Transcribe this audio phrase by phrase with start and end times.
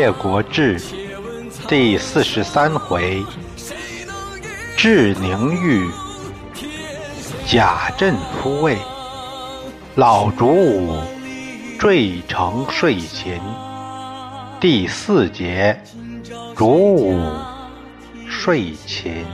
[0.00, 0.80] 列国志
[1.68, 3.22] 第四十三回：
[4.74, 5.90] 至宁玉，
[7.46, 8.78] 贾镇复位，
[9.96, 11.02] 老主武
[11.78, 13.38] 坠城睡秦。
[14.58, 15.78] 第四节：
[16.56, 17.34] 主武
[18.26, 19.26] 睡秦。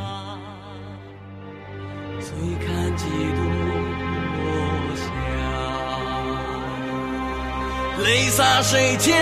[8.06, 9.12] 泪洒谁家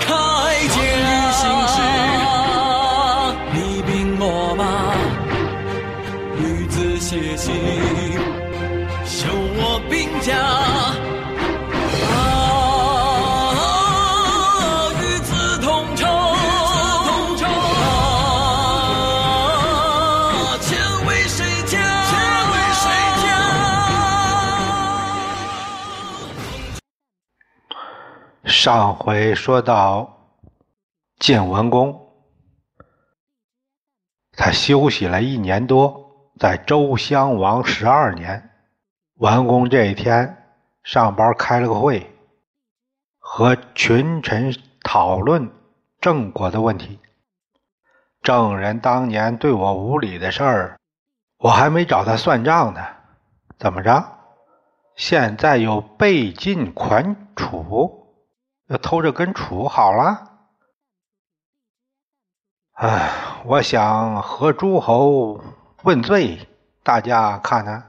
[0.00, 0.08] 铠
[0.68, 0.78] 甲？
[3.52, 4.64] 你兵我马，
[6.38, 7.52] 女子写信，
[9.04, 10.71] 修我兵家。
[28.64, 30.36] 上回说到
[31.18, 32.00] 晋文公，
[34.36, 38.50] 他休息了一年多，在周襄王十二年，
[39.14, 40.44] 文公这一天
[40.84, 42.08] 上班开了个会，
[43.18, 44.54] 和群臣
[44.84, 45.50] 讨论
[46.00, 47.00] 郑国的问题。
[48.22, 50.78] 郑人当年对我无礼的事儿，
[51.38, 52.80] 我还没找他算账呢，
[53.58, 54.04] 怎么着？
[54.94, 57.98] 现在又被晋款楚？
[58.72, 60.30] 要偷着跟楚好了？
[62.72, 63.12] 哎，
[63.44, 65.44] 我想和诸侯
[65.82, 66.48] 问罪，
[66.82, 67.84] 大家看呢？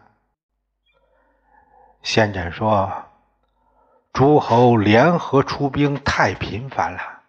[2.01, 2.91] 先诊说，
[4.11, 7.21] 诸侯联合出兵太频繁了，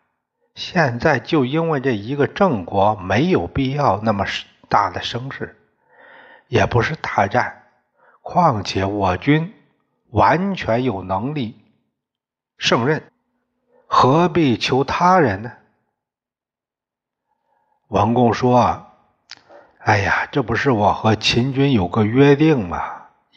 [0.57, 4.25] 现在就因为这一个郑国，没有必要那么
[4.69, 5.57] 大的声势，
[6.49, 7.63] 也不是大战。
[8.21, 9.55] 况且我军
[10.11, 11.63] 完全有能力
[12.59, 13.13] 胜任。
[14.07, 15.51] 何必求他人呢？
[17.89, 18.85] 文公说
[19.81, 22.83] ：“哎呀，这不是我和秦军有个约定吗？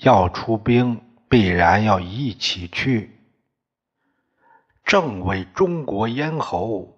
[0.01, 3.17] 要出兵，必然要一起去。
[4.83, 6.97] 正为中国咽喉，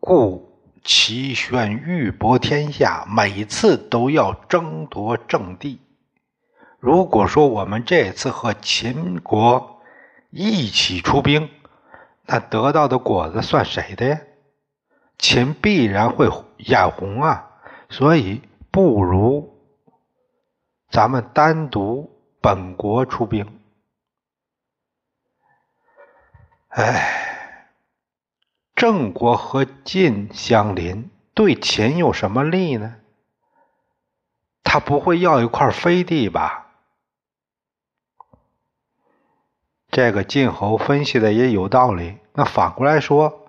[0.00, 5.78] 故齐宣欲博天下，每次都要争夺阵地。
[6.80, 9.82] 如果说我们这次和秦国
[10.30, 11.50] 一起出兵，”
[12.26, 14.20] 那得到的果子算谁的呀？
[15.18, 17.50] 秦必然会眼红啊，
[17.88, 19.62] 所以不如
[20.90, 23.60] 咱们单独本国出兵。
[26.68, 27.68] 哎，
[28.74, 32.96] 郑国和晋相邻，对秦有什么利呢？
[34.64, 36.63] 他不会要一块飞地吧？
[39.94, 42.16] 这个晋侯分析的也有道理。
[42.32, 43.46] 那反过来说，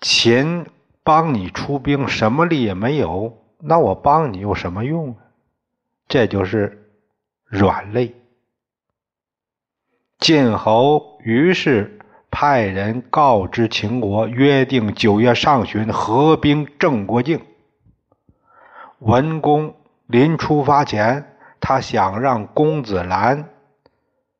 [0.00, 0.64] 秦
[1.04, 5.16] 帮你出兵，什么利也没有，那我帮你有什么用啊？
[6.08, 6.88] 这就是
[7.44, 8.14] 软肋。
[10.18, 11.98] 晋侯于是
[12.30, 17.42] 派人告知秦国，约定九月上旬合兵郑国境。
[19.00, 19.74] 文公
[20.06, 23.50] 临出发前，他想让公子兰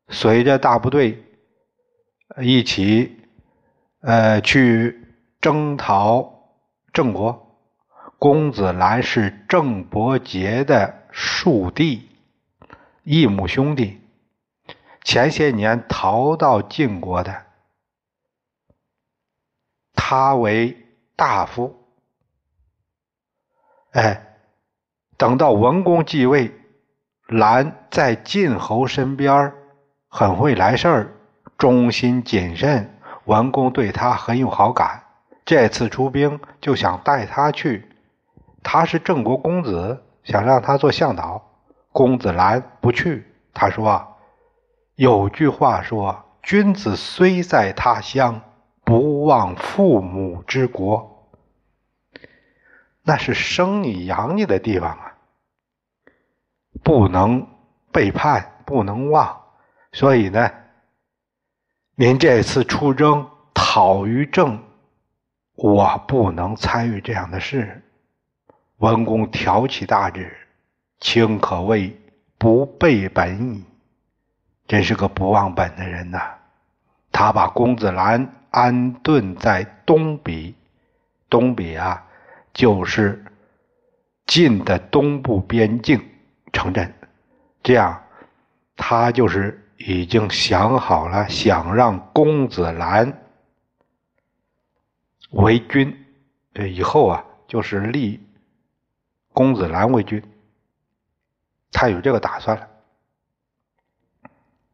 [0.09, 1.25] 随着大部队。
[2.39, 3.19] 一起，
[4.01, 6.53] 呃，去征讨
[6.93, 7.43] 郑国。
[8.19, 12.09] 公子兰是郑伯杰的庶弟，
[13.03, 14.01] 异母兄弟，
[15.03, 17.45] 前些年逃到晋国的。
[19.93, 20.77] 他为
[21.15, 21.75] 大夫。
[23.91, 24.37] 哎，
[25.17, 26.51] 等到文公继位，
[27.27, 29.53] 兰在晋侯身边
[30.07, 31.16] 很会来事儿。
[31.57, 35.01] 忠心谨慎，文公对他很有好感。
[35.43, 37.89] 这次出兵就想带他去。
[38.61, 41.49] 他是郑国公子，想让他做向导。
[41.91, 43.25] 公子兰不去。
[43.55, 44.17] 他说
[44.93, 48.41] ：“有句话说，君子虽在他乡，
[48.83, 51.31] 不忘父母之国。
[53.01, 55.15] 那是生你养你的地方啊，
[56.83, 57.47] 不能
[57.91, 59.41] 背叛，不能忘。
[59.91, 60.51] 所以呢。”
[61.99, 64.61] 您这次出征讨于郑，
[65.55, 67.81] 我不能参与这样的事。
[68.77, 70.31] 文公挑起大志，
[70.99, 71.99] 卿可谓
[72.37, 73.65] 不背本矣。
[74.67, 76.35] 真是个不忘本的人呐！
[77.11, 80.53] 他把公子兰安顿在东鄙，
[81.27, 82.05] 东鄙啊，
[82.53, 83.25] 就是
[84.27, 85.99] 晋的东部边境
[86.53, 86.93] 城镇。
[87.63, 87.99] 这样，
[88.75, 89.63] 他就是。
[89.77, 93.21] 已经想好了，想让公子兰
[95.29, 96.05] 为君，
[96.53, 98.19] 呃以后啊，就是立
[99.33, 100.23] 公子兰为君。
[101.71, 102.67] 他有这个打算了。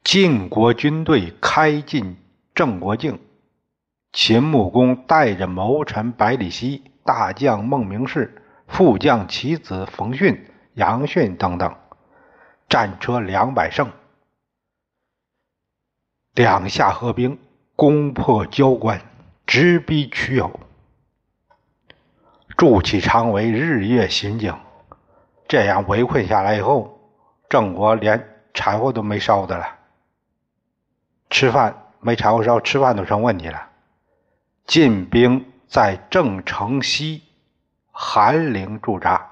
[0.04, 2.18] 晋国军队开进
[2.54, 3.20] 郑国境，
[4.12, 11.76] 秦穆公带着谋臣百里奚、大将孟明视、副将其子冯逊、杨逊等等，
[12.70, 13.92] 战车两百乘，
[16.34, 17.38] 两下合兵，
[17.76, 19.00] 攻破交关，
[19.46, 20.60] 直逼曲友，
[22.58, 24.58] 筑起长围，日夜巡警。
[25.48, 27.00] 这样围困下来以后，
[27.48, 29.78] 郑国连柴火都没烧的了。
[31.30, 33.70] 吃饭没柴火烧，吃饭都成问题了。
[34.66, 37.22] 晋兵在郑城西
[37.92, 39.30] 韩陵驻扎，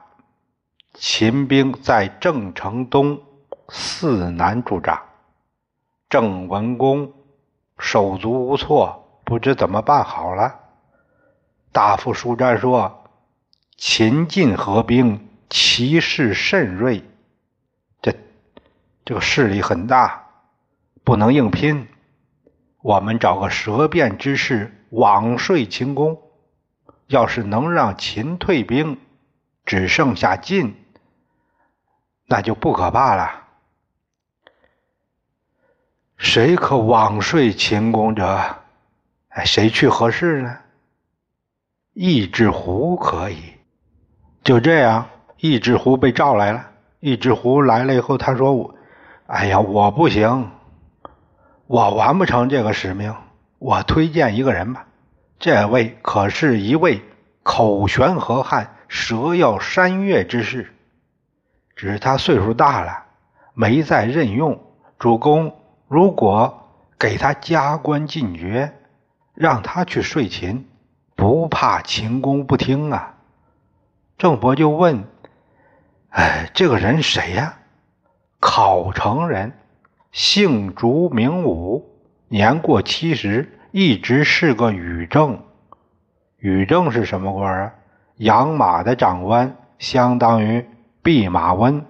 [0.93, 3.19] 秦兵在郑城东
[3.67, 5.01] 泗南驻扎。
[6.11, 7.13] 郑文公
[7.79, 10.59] 手足无措，不知怎么办好了。
[11.71, 13.05] 大夫舒詹说
[13.77, 17.01] ：“秦晋合兵，其势甚锐，
[18.01, 18.13] 这
[19.05, 20.27] 这个势力很大，
[21.05, 21.87] 不能硬拼。”
[22.83, 26.21] 我们找个舌辩之士网睡秦宫，
[27.07, 28.99] 要是能让秦退兵，
[29.63, 30.75] 只剩下晋，
[32.25, 33.40] 那就不可怕了。
[36.21, 38.39] 谁可枉睡秦宫者？
[39.29, 40.55] 哎，谁去合适呢？
[41.93, 43.37] 易之湖可以。
[44.43, 46.67] 就这样，易之湖被召来了。
[46.99, 48.75] 易之湖来了以后，他说：“我，
[49.25, 50.51] 哎呀，我不行。”
[51.65, 53.15] 我完不成这个使命，
[53.57, 54.85] 我推荐一个人吧。
[55.39, 57.01] 这位可是一位
[57.41, 60.71] 口悬河汉、舌要山岳之士，
[61.75, 63.05] 只是他岁数大了，
[63.55, 64.61] 没再任用。
[64.99, 65.55] 主公
[65.91, 68.75] 如果给他加官进爵，
[69.33, 70.65] 让他去睡秦，
[71.17, 73.15] 不怕秦公不听啊？
[74.17, 75.03] 郑伯就问
[76.11, 77.57] ：“哎，这个人谁呀？”
[78.39, 79.51] 考城人。
[80.13, 81.85] 姓竹名武，
[82.29, 85.43] 年过七十，一直是个羽正。
[86.37, 87.73] 羽正是什么官啊？
[88.15, 90.65] 养马的长官，相当于
[91.03, 91.85] 弼马温。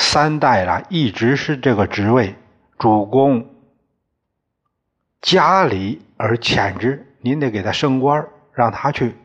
[0.00, 2.36] 三代了，一直是这个职位。
[2.78, 3.44] 主公
[5.20, 9.16] 家里而遣之，您得给他升官，让他去。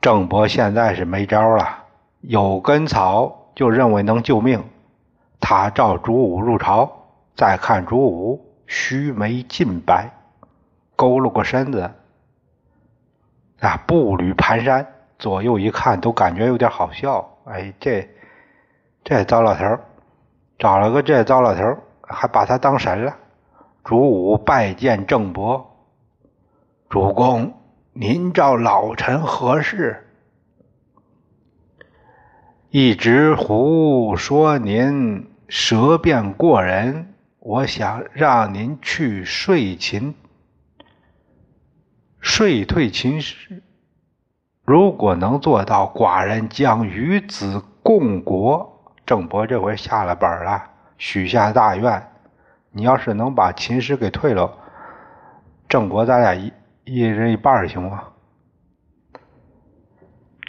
[0.00, 1.84] 郑伯现在是没招了，
[2.20, 3.40] 有根草。
[3.54, 4.64] 就认为能救命，
[5.38, 6.90] 他召主武入朝，
[7.36, 10.10] 再看主武须眉尽白，
[10.96, 11.88] 佝偻过身子，
[13.60, 14.84] 啊，步履蹒跚，
[15.20, 17.38] 左右一看都感觉有点好笑。
[17.44, 18.08] 哎，这
[19.04, 19.78] 这糟老头
[20.58, 21.60] 找了个这糟老头
[22.00, 23.14] 还把他当神了。
[23.84, 25.76] 主武拜见郑伯，
[26.88, 27.52] 主公，
[27.92, 30.06] 您召老臣何事？
[32.70, 40.14] 一直胡说您舌辩过人，我想让您去说秦，
[42.20, 43.62] 说退秦师。
[44.64, 48.73] 如果能做到，寡人将与子共国。
[49.06, 50.62] 郑伯这回下了本了，
[50.98, 52.10] 许下大愿。
[52.70, 54.52] 你要是能把秦师给退了，
[55.68, 56.52] 郑国咱俩一
[56.84, 58.04] 一人一半行吗？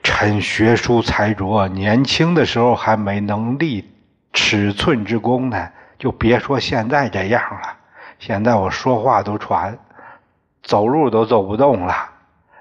[0.01, 3.93] 臣学书才拙，年轻的时候还没能立
[4.33, 7.77] 尺寸之功呢，就别说现在这样了。
[8.17, 9.77] 现在我说话都喘，
[10.63, 11.93] 走路都走不动了，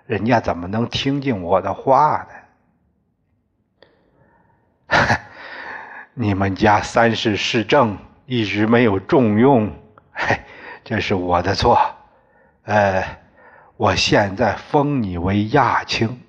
[0.07, 2.35] 人家怎么能听进我的话呢？
[6.17, 9.73] 你们家三世市政一直没有重用，
[10.13, 10.39] 嘿，
[10.85, 11.77] 这是我的错。
[12.63, 13.05] 呃，
[13.77, 16.21] 我现在封你为亚卿。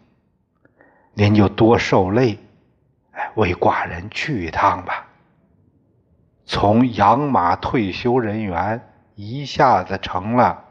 [1.13, 2.39] 您就多受累，
[3.36, 5.06] 为寡人去一趟吧。
[6.46, 8.82] 从养马退休人员
[9.13, 10.63] 一下子成了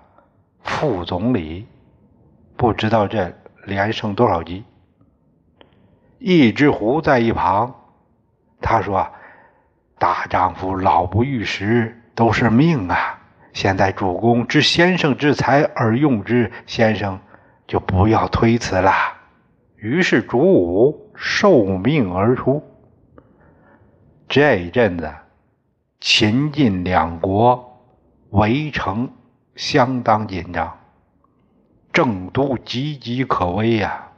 [0.65, 1.69] 副总理，
[2.57, 3.33] 不知道这
[3.65, 4.65] 连胜多少级。
[6.19, 7.75] 一只狐在一旁，
[8.65, 9.07] 他说
[10.01, 13.21] ：“大丈夫老不遇时都是命啊！
[13.53, 17.21] 现在主公知先生之才而用之，先生
[17.67, 18.91] 就不要推辞了。”
[19.77, 22.65] 于是主武受命而出。
[24.27, 25.13] 这一阵子，
[26.01, 27.83] 秦晋两国
[28.31, 29.13] 围城
[29.55, 30.79] 相当紧张，
[31.93, 34.09] 郑都岌岌可危呀。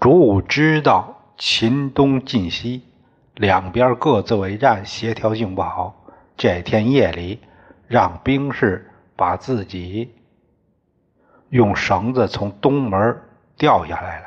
[0.00, 2.82] 主武知道秦东晋西
[3.34, 5.94] 两边各自为战，协调性不好。
[6.34, 7.40] 这天夜里，
[7.86, 10.14] 让兵士把自己
[11.50, 13.20] 用绳子从东门
[13.58, 14.26] 掉下来了。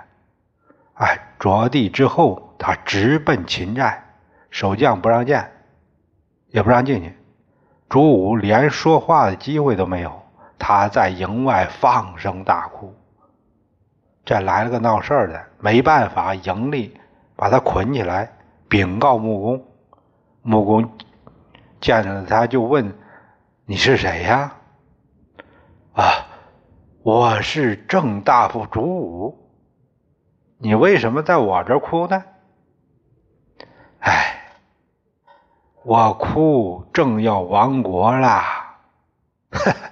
[0.93, 4.03] 哎，着地之后，他直奔秦寨，
[4.51, 5.51] 守将不让见，
[6.49, 7.17] 也不让进去。
[7.89, 10.21] 朱武连说话的机会都没有，
[10.59, 12.93] 他在营外放声大哭。
[14.25, 16.99] 这来了个闹事儿的，没办法，盈利
[17.35, 18.31] 把他捆起来，
[18.67, 19.65] 禀告穆公。
[20.41, 20.97] 穆公
[21.81, 22.93] 见了他，就问
[23.65, 24.53] ：“你是谁呀
[25.93, 26.03] ？”“啊，
[27.03, 29.49] 我是正大夫主武。
[30.61, 32.23] ”“你为什么在我这哭呢
[33.99, 34.41] ？”“哎，
[35.83, 38.27] 我哭正要亡国了。
[39.51, 39.91] ”“哈哈，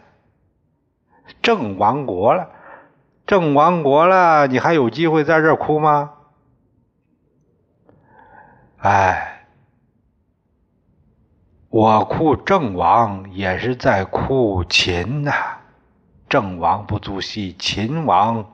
[1.42, 2.50] 正亡国了，
[3.28, 6.14] 郑亡国了，你还有机会在这儿哭吗
[8.80, 9.34] ？”“哎。”
[11.70, 15.32] 我哭郑王也是在哭秦呐，
[16.30, 18.54] 郑王不足惜，秦王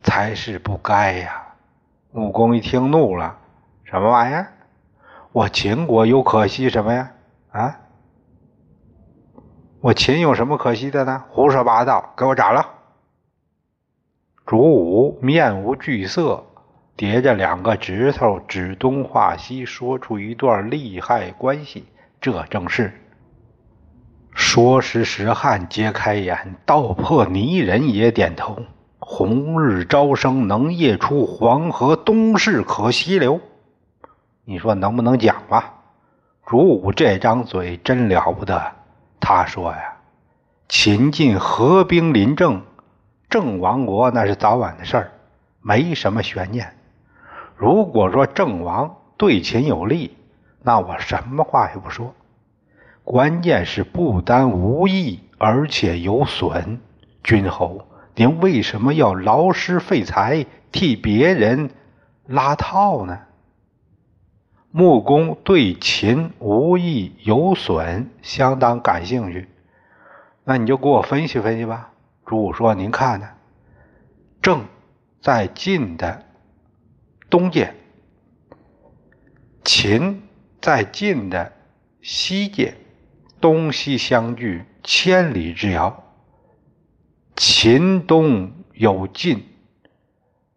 [0.00, 1.54] 才是不该呀。
[2.12, 3.36] 穆公一听怒了，
[3.84, 4.52] 什么玩意儿？
[5.32, 7.12] 我秦国有可惜什么呀？
[7.50, 7.80] 啊？
[9.80, 11.24] 我秦有什么可惜的呢？
[11.28, 12.64] 胡说八道，给我斩了！
[14.46, 16.44] 主武面无惧色。
[16.96, 21.84] 叠着两个指头，指东画西，说出一段利害关系。
[22.20, 22.92] 这正是
[24.32, 28.62] 说时时汉揭开眼，道破泥人也点头。
[28.98, 33.40] 红日朝升能夜出，黄河东逝可西流。
[34.44, 35.74] 你说能不能讲吧？
[36.46, 38.72] 主武这张嘴真了不得。
[39.20, 39.96] 他说呀
[40.68, 42.62] ：“秦晋合兵临郑，
[43.28, 45.12] 郑亡国那是早晚的事儿，
[45.60, 46.72] 没什么悬念。”
[47.56, 50.14] 如果说郑王对秦有利，
[50.62, 52.14] 那我什么话也不说。
[53.02, 56.80] 关键是不单无益，而且有损。
[57.24, 61.70] 君侯，您为什么要劳师费财替别人
[62.26, 63.20] 拉套呢？
[64.70, 69.48] 穆公对秦无益有损相当感兴趣，
[70.44, 71.92] 那你就给我分析分析吧。
[72.26, 73.28] 主武说：“您看呢，
[74.42, 74.66] 郑
[75.22, 76.24] 在晋的。”
[77.30, 77.74] 东界，
[79.64, 80.22] 秦
[80.60, 81.52] 在晋的
[82.00, 82.76] 西界，
[83.40, 86.04] 东西相距千里之遥。
[87.36, 89.44] 秦东有晋，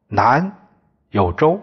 [0.07, 0.57] 南
[1.09, 1.61] 有周。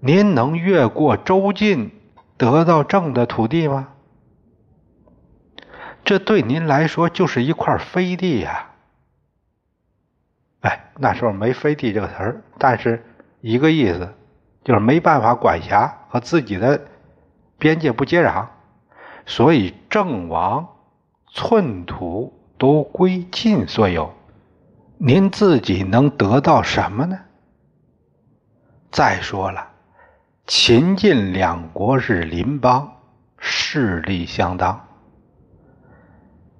[0.00, 1.90] 您能越过周晋，
[2.36, 3.88] 得到郑的土地吗？
[6.04, 8.70] 这对您来说就是一块飞地呀！
[10.60, 13.04] 哎，那时候没“飞地”这个词儿，但是。
[13.40, 14.12] 一个意思，
[14.64, 16.88] 就是没办法管辖和自己的
[17.56, 18.48] 边界不接壤，
[19.26, 20.66] 所以郑王
[21.28, 24.12] 寸土都归晋所有。
[24.96, 27.16] 您自己能得到什么呢？
[28.90, 29.68] 再说了，
[30.48, 32.92] 秦晋两国是邻邦，
[33.38, 34.84] 势力相当，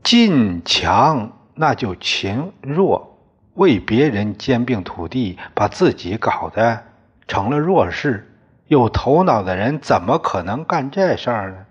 [0.05, 3.18] 晋强那就秦弱。
[3.59, 6.85] 为别人兼并土地，把自己搞得
[7.27, 8.33] 成了弱势，
[8.69, 11.67] 有头脑的人怎么可能干这事儿呢？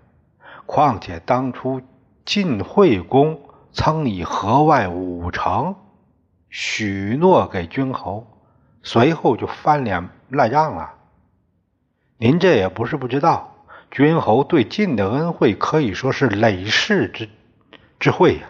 [0.66, 1.80] 况且当初
[2.26, 3.40] 晋惠公
[3.72, 5.74] 曾以河外五城
[6.50, 8.26] 许诺给君侯，
[8.82, 10.92] 随后就翻脸赖账了。
[12.18, 17.30] 您这也不是不知道，君侯对晋的恩惠可以说是累世之
[17.98, 18.48] 之惠呀，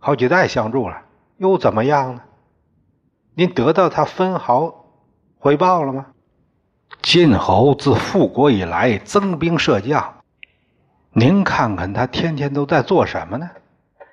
[0.00, 1.02] 好几代相助了。
[1.38, 2.22] 又怎么样呢？
[3.34, 4.86] 您得到他分毫
[5.38, 6.06] 回报了吗？
[7.02, 10.14] 晋侯自复国以来增兵设将，
[11.12, 13.50] 您看看他天天都在做什么呢？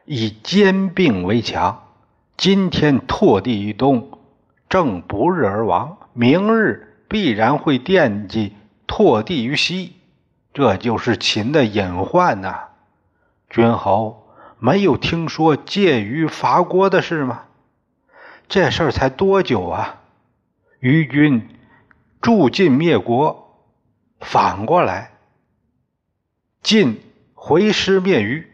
[0.05, 1.83] 以兼并为强。
[2.35, 4.19] 今天拓地于东，
[4.67, 8.53] 正不日而亡；明日必然会惦记
[8.85, 9.93] 拓地于西，
[10.53, 12.69] 这就是秦的隐患呐，
[13.49, 14.22] 君侯。
[14.65, 17.43] 没有听说介于伐国的事吗？
[18.47, 19.99] 这事儿才多久啊？
[20.79, 21.49] 于君
[22.21, 23.59] 助晋灭国，
[24.21, 25.11] 反过来
[26.61, 27.01] 晋
[27.33, 28.47] 回师灭于，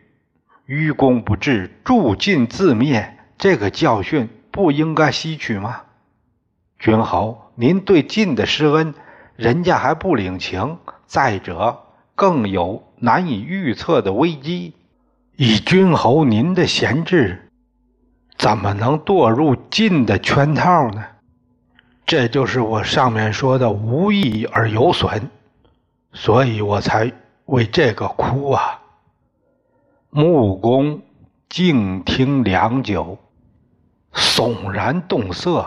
[0.66, 5.84] 于公不至，助晋自灭，这个教训不应该吸取吗？
[6.80, 8.96] 君侯，您对晋的施恩，
[9.36, 10.80] 人家还不领情。
[11.06, 11.84] 再者，
[12.16, 14.74] 更有难以预测的危机。
[15.42, 17.50] 以君侯您的贤智，
[18.38, 21.02] 怎么能堕入晋的圈套呢？
[22.06, 25.30] 这就是我上面说的无益而有损，
[26.12, 27.10] 所以我才
[27.46, 28.82] 为这个哭啊！
[30.10, 31.02] 穆公
[31.48, 33.18] 静听良久，
[34.12, 35.66] 悚然动色。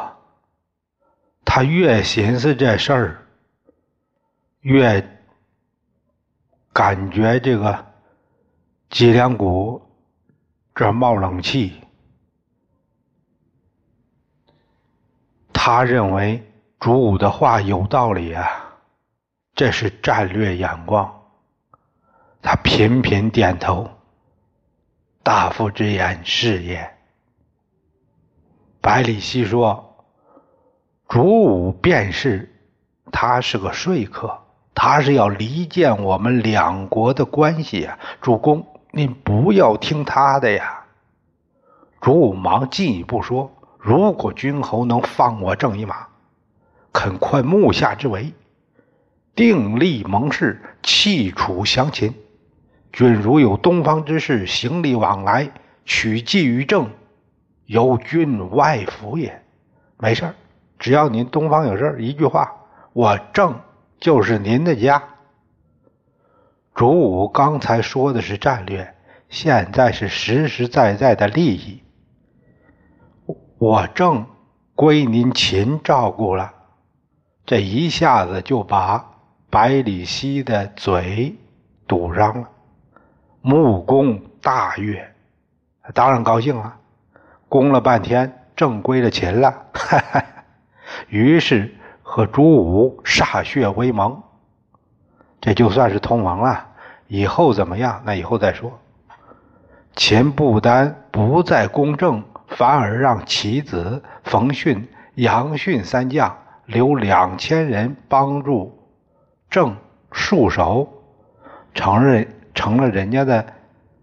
[1.46, 3.26] 他越寻思这事儿，
[4.60, 5.02] 越
[6.74, 7.86] 感觉这个
[8.92, 9.80] 脊梁骨
[10.74, 11.80] 这冒冷气。
[15.50, 16.46] 他认为
[16.78, 18.46] 主武的话有道理啊，
[19.54, 21.10] 这是战略眼光。
[22.42, 23.90] 他频频点头。
[25.22, 26.94] 大夫之言是也。
[28.82, 30.04] 百里奚说
[31.08, 32.54] ：“主武便是，
[33.10, 34.38] 他是个说客，
[34.74, 37.98] 他是要离间我们两国的关系啊。
[38.20, 40.84] 主公，您不要听他的呀。”
[42.00, 46.06] 主武忙进一步说：“如果君侯能放我正一马，
[46.92, 48.32] 肯宽目下之围，
[49.34, 52.14] 定立盟誓，弃楚降秦。”
[52.92, 55.50] 君如有东方之事，行礼往来，
[55.86, 56.90] 取计于政，
[57.64, 59.42] 由君外服也。
[59.96, 60.34] 没事
[60.78, 62.52] 只要您东方有事一句话，
[62.92, 63.58] 我郑
[63.98, 65.02] 就是您的家。
[66.74, 68.94] 主武刚才说的是战略，
[69.28, 71.82] 现在是实实在在的利益。
[73.58, 74.26] 我正
[74.74, 76.52] 归您秦照顾了，
[77.44, 79.04] 这一下子就把
[79.50, 81.36] 百里奚的嘴
[81.86, 82.48] 堵上了。
[83.42, 85.14] 穆公大悦，
[85.92, 86.76] 当然高兴了，
[87.48, 90.24] 攻了半天，正归了秦了，哈 哈
[91.08, 94.22] 于是和朱武歃血为盟，
[95.42, 96.68] 这就算是同盟了。
[97.08, 98.00] 以后怎么样？
[98.06, 98.80] 那以后再说。
[99.94, 108.78] 秦不单不再公正，反而让其子冯逊、杨逊三将留两千人帮助
[109.50, 109.76] 郑
[110.10, 110.88] 戍守，
[111.74, 112.26] 承认。
[112.54, 113.46] 成了人家的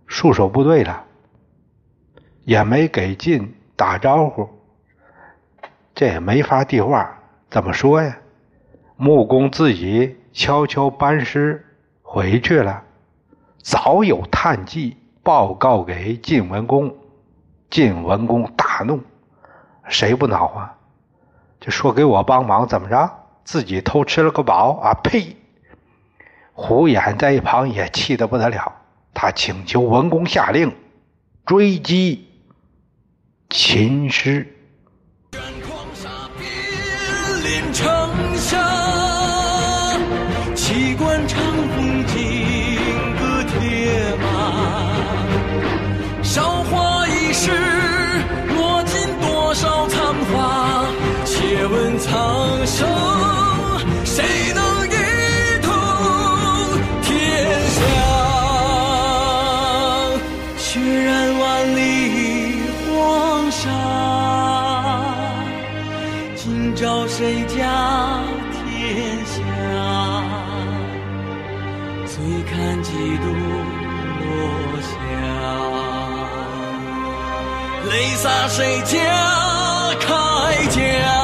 [0.07, 1.03] 戍守部队了，
[2.45, 4.49] 也没给晋打招呼，
[5.93, 7.19] 这也没法递话，
[7.51, 8.17] 怎么说呀？
[8.97, 11.65] 穆公自己悄悄班师
[12.01, 12.81] 回去了，
[13.61, 16.95] 早有探计报告给晋文公，
[17.69, 19.01] 晋文公大怒，
[19.89, 20.77] 谁不恼啊？
[21.59, 23.11] 就说给我帮忙怎么着？
[23.43, 24.93] 自己偷吃了个饱啊！
[25.03, 25.35] 呸！
[26.53, 28.73] 胡衍在一旁也气得不得了，
[29.13, 30.73] 他请求文公下令
[31.45, 32.29] 追击
[33.49, 34.55] 秦师。
[38.37, 38.78] 谁
[72.83, 74.89] 几度落霞，
[77.89, 78.97] 泪洒谁家
[79.99, 80.07] 铠
[80.69, 81.18] 甲？